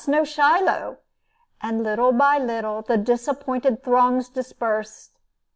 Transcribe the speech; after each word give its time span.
no 0.07 0.23
Shiloh; 0.23 0.97
and, 1.61 1.83
little 1.83 2.11
by 2.11 2.39
little, 2.39 2.81
the 2.81 2.97
disappointed 2.97 3.83
throngs 3.83 4.29
dispersed! 4.29 5.11